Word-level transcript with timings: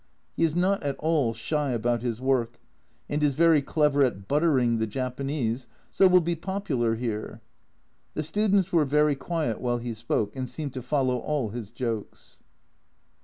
He 0.35 0.43
is 0.43 0.55
not 0.55 0.81
at 0.81 0.97
all 0.97 1.31
shy 1.31 1.73
about 1.73 2.01
his 2.01 2.19
work, 2.19 2.59
and 3.07 3.21
is 3.21 3.35
very 3.35 3.61
clever 3.61 4.01
at 4.03 4.27
"buttering" 4.27 4.79
the 4.79 4.87
Japanese, 4.87 5.67
so 5.91 6.07
will 6.07 6.21
be 6.21 6.33
popular 6.35 6.95
here. 6.95 7.39
The 8.15 8.23
students 8.23 8.73
were 8.73 8.83
very 8.83 9.13
quiet 9.15 9.61
while 9.61 9.77
he 9.77 9.93
spoke, 9.93 10.35
and 10.35 10.49
seemed 10.49 10.73
to 10.73 10.81
follow 10.81 11.19
all 11.19 11.49
his 11.49 11.69
jokes. 11.69 12.39